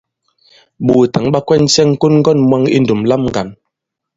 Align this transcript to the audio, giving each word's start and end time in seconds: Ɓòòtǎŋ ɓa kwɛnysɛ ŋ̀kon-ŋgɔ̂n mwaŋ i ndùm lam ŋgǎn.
Ɓòòtǎŋ 0.85 1.25
ɓa 1.33 1.39
kwɛnysɛ 1.47 1.81
ŋ̀kon-ŋgɔ̂n 1.91 2.39
mwaŋ 2.49 2.63
i 2.75 2.77
ndùm 2.81 3.01
lam 3.09 3.21
ŋgǎn. 3.27 3.49